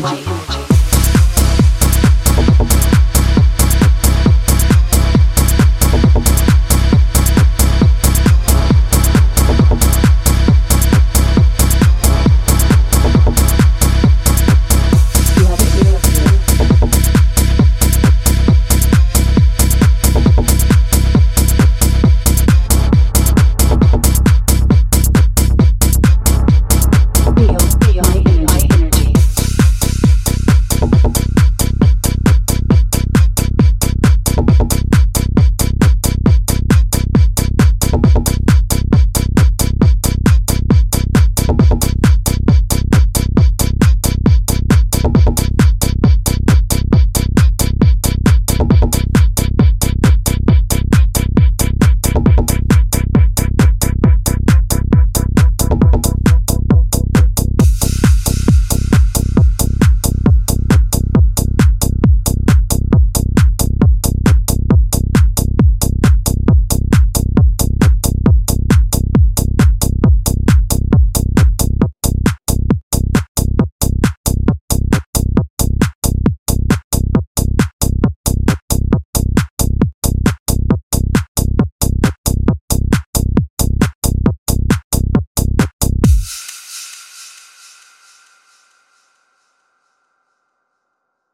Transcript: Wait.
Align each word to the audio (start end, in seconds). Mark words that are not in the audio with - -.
Wait. 0.00 0.37